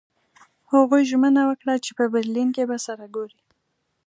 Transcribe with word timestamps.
هغوی 0.71 1.03
ژمنه 1.11 1.41
وکړه 1.45 1.73
چې 1.85 1.91
په 1.97 2.03
برلین 2.13 2.49
کې 2.55 2.63
به 2.69 2.77
سره 2.85 3.05
ګوري 3.15 3.39